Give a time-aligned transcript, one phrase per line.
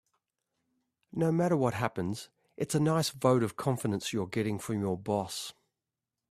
[1.13, 5.53] No matter what happens, it's a nice vote of confidence you're getting from your boss.